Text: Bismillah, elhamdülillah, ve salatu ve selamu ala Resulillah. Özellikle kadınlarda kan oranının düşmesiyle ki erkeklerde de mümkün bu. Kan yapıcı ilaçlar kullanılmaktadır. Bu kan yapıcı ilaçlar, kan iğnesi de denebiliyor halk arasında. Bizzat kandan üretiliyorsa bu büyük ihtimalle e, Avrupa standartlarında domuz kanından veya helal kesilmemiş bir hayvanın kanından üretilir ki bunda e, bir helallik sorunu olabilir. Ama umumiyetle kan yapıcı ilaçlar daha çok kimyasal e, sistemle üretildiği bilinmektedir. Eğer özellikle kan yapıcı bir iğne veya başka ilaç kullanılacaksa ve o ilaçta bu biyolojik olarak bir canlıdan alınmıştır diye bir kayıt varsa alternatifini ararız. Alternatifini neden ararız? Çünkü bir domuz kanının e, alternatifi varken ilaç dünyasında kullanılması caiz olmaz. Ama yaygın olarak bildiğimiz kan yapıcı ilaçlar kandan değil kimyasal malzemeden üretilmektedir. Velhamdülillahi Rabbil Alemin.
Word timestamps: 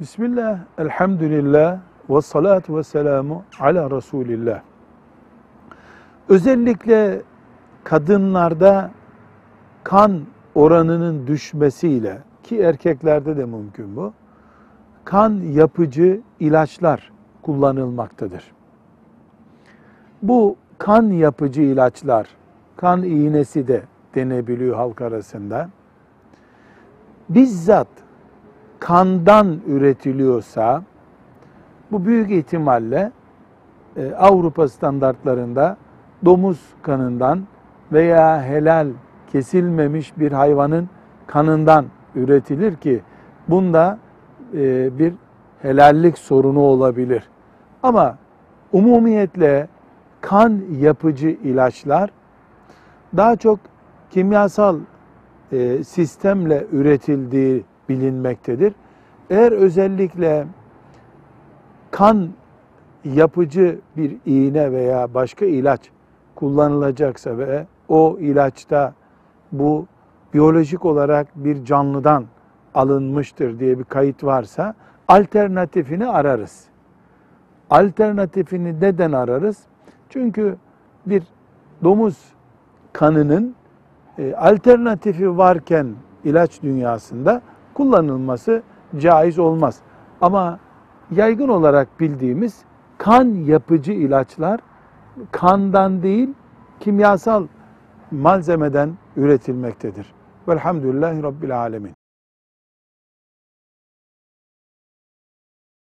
Bismillah, 0.00 0.58
elhamdülillah, 0.78 1.78
ve 2.10 2.20
salatu 2.20 2.76
ve 2.76 2.82
selamu 2.82 3.44
ala 3.60 3.90
Resulillah. 3.90 4.60
Özellikle 6.28 7.22
kadınlarda 7.84 8.90
kan 9.84 10.20
oranının 10.54 11.26
düşmesiyle 11.26 12.18
ki 12.42 12.60
erkeklerde 12.60 13.36
de 13.36 13.44
mümkün 13.44 13.96
bu. 13.96 14.12
Kan 15.04 15.30
yapıcı 15.30 16.20
ilaçlar 16.40 17.12
kullanılmaktadır. 17.42 18.52
Bu 20.22 20.56
kan 20.78 21.02
yapıcı 21.02 21.62
ilaçlar, 21.62 22.26
kan 22.76 23.02
iğnesi 23.02 23.68
de 23.68 23.82
denebiliyor 24.14 24.76
halk 24.76 25.00
arasında. 25.00 25.68
Bizzat 27.28 28.05
kandan 28.86 29.60
üretiliyorsa 29.66 30.82
bu 31.92 32.06
büyük 32.06 32.30
ihtimalle 32.30 33.12
e, 33.96 34.14
Avrupa 34.14 34.68
standartlarında 34.68 35.76
domuz 36.24 36.60
kanından 36.82 37.40
veya 37.92 38.42
helal 38.42 38.88
kesilmemiş 39.32 40.18
bir 40.18 40.32
hayvanın 40.32 40.88
kanından 41.26 41.86
üretilir 42.14 42.76
ki 42.76 43.00
bunda 43.48 43.98
e, 44.54 44.98
bir 44.98 45.14
helallik 45.62 46.18
sorunu 46.18 46.60
olabilir. 46.60 47.28
Ama 47.82 48.18
umumiyetle 48.72 49.68
kan 50.20 50.60
yapıcı 50.78 51.28
ilaçlar 51.28 52.10
daha 53.16 53.36
çok 53.36 53.58
kimyasal 54.10 54.78
e, 55.52 55.84
sistemle 55.84 56.66
üretildiği 56.72 57.64
bilinmektedir. 57.88 58.72
Eğer 59.30 59.52
özellikle 59.52 60.46
kan 61.90 62.28
yapıcı 63.04 63.78
bir 63.96 64.16
iğne 64.26 64.72
veya 64.72 65.14
başka 65.14 65.44
ilaç 65.44 65.80
kullanılacaksa 66.34 67.38
ve 67.38 67.66
o 67.88 68.16
ilaçta 68.20 68.94
bu 69.52 69.86
biyolojik 70.34 70.84
olarak 70.84 71.26
bir 71.36 71.64
canlıdan 71.64 72.24
alınmıştır 72.74 73.58
diye 73.58 73.78
bir 73.78 73.84
kayıt 73.84 74.24
varsa 74.24 74.74
alternatifini 75.08 76.06
ararız. 76.06 76.64
Alternatifini 77.70 78.80
neden 78.80 79.12
ararız? 79.12 79.58
Çünkü 80.08 80.56
bir 81.06 81.22
domuz 81.84 82.18
kanının 82.92 83.54
e, 84.18 84.34
alternatifi 84.34 85.38
varken 85.38 85.86
ilaç 86.24 86.62
dünyasında 86.62 87.42
kullanılması 87.76 88.62
caiz 88.98 89.38
olmaz. 89.38 89.78
Ama 90.20 90.58
yaygın 91.10 91.48
olarak 91.48 92.00
bildiğimiz 92.00 92.64
kan 92.98 93.24
yapıcı 93.24 93.92
ilaçlar 93.92 94.60
kandan 95.30 96.02
değil 96.02 96.28
kimyasal 96.80 97.46
malzemeden 98.10 98.90
üretilmektedir. 99.16 100.12
Velhamdülillahi 100.48 101.22
Rabbil 101.22 101.58
Alemin. 101.58 101.92